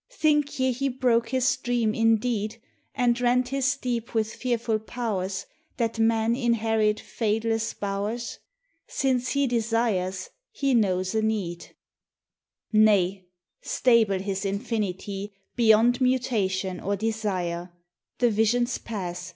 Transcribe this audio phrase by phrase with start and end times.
[0.09, 2.59] Think ye He broke His dream indeed,
[2.95, 5.45] And rent His deep with fearful Pow'rs,
[5.77, 8.39] That Man inherit fadeless bow'rs?
[8.87, 11.61] Since He desires, He knows a need.
[11.61, 11.67] 62
[12.73, 13.13] THE TESTIMONY OF THE SUNS.
[13.21, 13.27] Nay!
[13.61, 17.71] stable His Infinity, Beyond mutation or desire.
[18.17, 19.29] The visions pass.